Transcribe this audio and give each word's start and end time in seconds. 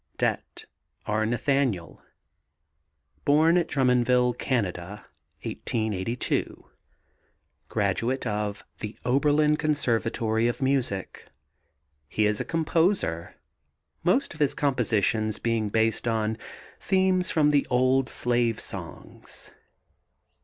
DETT, 0.17 0.65
R. 1.05 1.27
NATHANIEL. 1.27 2.01
Born 3.23 3.55
at 3.55 3.67
Drummondville, 3.67 4.33
Canada, 4.35 5.05
1882. 5.43 6.65
Graduate 7.69 8.25
of 8.25 8.63
the 8.79 8.97
Oberlin 9.05 9.55
Conservatory 9.57 10.47
of 10.47 10.59
Music. 10.59 11.27
He 12.09 12.25
is 12.25 12.39
a 12.41 12.45
composer, 12.45 13.35
most 14.03 14.33
of 14.33 14.39
his 14.39 14.55
compositions 14.55 15.37
being 15.37 15.69
based 15.69 16.07
on 16.07 16.39
themes 16.79 17.29
from 17.29 17.51
the 17.51 17.67
old 17.69 18.09
"slave 18.09 18.59
songs." 18.59 19.51